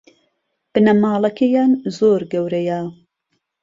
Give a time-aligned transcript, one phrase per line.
[0.71, 2.79] بنەماڵەکەیان زۆر گەورەیە